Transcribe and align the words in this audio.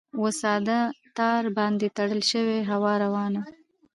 وساده! 0.23 0.79
تار 1.17 1.43
باندې 1.57 1.87
تړلی 1.97 2.23
شي 2.29 2.41
هوا 2.71 2.93
روانه؟ 3.03 3.41